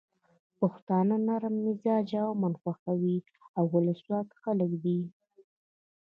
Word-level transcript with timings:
پښتانه 0.59 1.15
نرم 1.27 1.55
مزاجه، 1.65 2.21
امن 2.33 2.53
خوښي 2.61 3.15
او 3.57 3.63
ولسواک 3.73 4.27
خلک 4.41 4.71
دي. 4.83 4.99